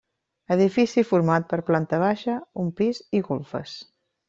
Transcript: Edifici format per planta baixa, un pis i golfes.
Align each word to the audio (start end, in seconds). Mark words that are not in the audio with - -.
Edifici 0.53 1.03
format 1.09 1.45
per 1.51 1.59
planta 1.69 2.01
baixa, 2.05 2.39
un 2.65 2.73
pis 2.83 3.05
i 3.21 3.25
golfes. 3.31 3.79